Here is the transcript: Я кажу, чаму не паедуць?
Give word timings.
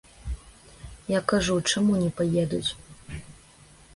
Я 1.13 1.19
кажу, 1.33 1.57
чаму 1.73 1.93
не 2.03 2.09
паедуць? 2.21 2.69